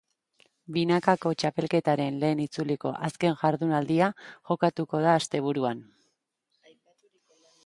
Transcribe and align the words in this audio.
Binakako 0.77 1.31
txapelketaren 1.43 2.17
lehen 2.23 2.41
itzuliko 2.45 2.93
azken 3.09 3.37
jardunaldia 3.43 4.09
jokatuko 4.51 5.03
da 5.07 5.15
asteburuan. 5.21 5.89